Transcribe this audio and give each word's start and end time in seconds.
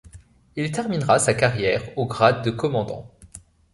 Il 0.55 0.71
terminera 0.71 1.19
sa 1.19 1.35
carrière 1.35 1.95
au 1.95 2.07
grade 2.07 2.43
de 2.43 2.49
commandant. 2.49 3.11